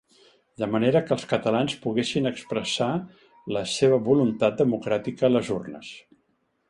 [0.61, 2.89] De manera que els catalans poguessin expressar
[3.59, 5.93] la seva voluntat democràtica a les urnes.